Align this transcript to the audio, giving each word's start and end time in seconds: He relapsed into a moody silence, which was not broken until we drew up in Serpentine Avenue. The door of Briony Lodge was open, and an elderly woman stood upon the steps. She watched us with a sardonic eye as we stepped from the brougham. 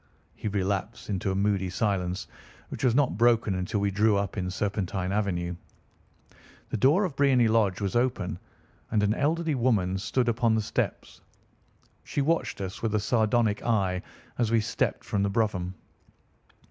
He 0.33 0.47
relapsed 0.47 1.11
into 1.11 1.29
a 1.29 1.35
moody 1.35 1.69
silence, 1.69 2.25
which 2.69 2.83
was 2.83 2.95
not 2.95 3.19
broken 3.19 3.53
until 3.53 3.79
we 3.81 3.91
drew 3.91 4.17
up 4.17 4.35
in 4.35 4.49
Serpentine 4.49 5.11
Avenue. 5.11 5.55
The 6.71 6.77
door 6.77 7.03
of 7.05 7.15
Briony 7.15 7.47
Lodge 7.47 7.79
was 7.81 7.95
open, 7.95 8.39
and 8.89 9.03
an 9.03 9.13
elderly 9.13 9.53
woman 9.53 9.99
stood 9.99 10.27
upon 10.27 10.55
the 10.55 10.61
steps. 10.63 11.21
She 12.03 12.19
watched 12.23 12.61
us 12.61 12.81
with 12.81 12.95
a 12.95 12.99
sardonic 12.99 13.61
eye 13.63 14.01
as 14.39 14.49
we 14.49 14.59
stepped 14.59 15.03
from 15.03 15.21
the 15.21 15.29
brougham. 15.29 15.75